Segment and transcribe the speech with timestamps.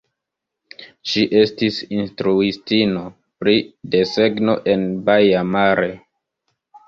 [1.09, 3.03] Ŝi estis instruistino
[3.43, 3.55] pri
[3.97, 5.91] desegno en Baia Mare.